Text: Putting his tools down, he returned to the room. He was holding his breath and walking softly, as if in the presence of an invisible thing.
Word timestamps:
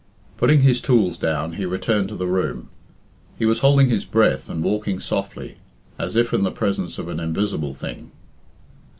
Putting 0.35 0.61
his 0.61 0.81
tools 0.81 1.15
down, 1.15 1.53
he 1.57 1.65
returned 1.67 2.09
to 2.09 2.15
the 2.15 2.25
room. 2.25 2.69
He 3.37 3.45
was 3.45 3.59
holding 3.59 3.89
his 3.91 4.03
breath 4.03 4.49
and 4.49 4.63
walking 4.63 4.99
softly, 4.99 5.57
as 5.99 6.15
if 6.15 6.33
in 6.33 6.41
the 6.41 6.49
presence 6.49 6.97
of 6.97 7.07
an 7.07 7.19
invisible 7.19 7.75
thing. 7.75 8.09